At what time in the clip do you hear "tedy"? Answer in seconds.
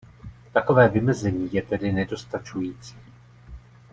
1.61-1.91